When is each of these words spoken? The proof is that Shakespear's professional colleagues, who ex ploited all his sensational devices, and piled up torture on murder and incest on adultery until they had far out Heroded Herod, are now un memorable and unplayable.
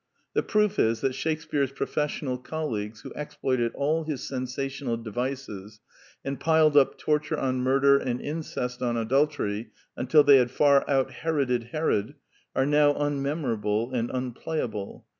The 0.33 0.41
proof 0.41 0.79
is 0.79 1.01
that 1.01 1.13
Shakespear's 1.13 1.71
professional 1.71 2.39
colleagues, 2.39 3.01
who 3.01 3.13
ex 3.15 3.37
ploited 3.37 3.69
all 3.75 4.03
his 4.03 4.23
sensational 4.23 4.97
devices, 4.97 5.79
and 6.25 6.39
piled 6.39 6.75
up 6.75 6.97
torture 6.97 7.37
on 7.37 7.59
murder 7.59 7.99
and 7.99 8.19
incest 8.19 8.81
on 8.81 8.97
adultery 8.97 9.69
until 9.95 10.23
they 10.23 10.37
had 10.37 10.49
far 10.49 10.83
out 10.89 11.11
Heroded 11.11 11.65
Herod, 11.65 12.15
are 12.55 12.65
now 12.65 12.95
un 12.95 13.21
memorable 13.21 13.91
and 13.91 14.09
unplayable. 14.09 15.05